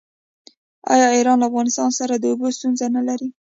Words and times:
آیا 0.93 1.07
ایران 1.15 1.37
له 1.39 1.45
افغانستان 1.49 1.89
سره 1.99 2.13
د 2.17 2.23
اوبو 2.31 2.47
ستونزه 2.57 2.85
نلري؟ 2.95 3.29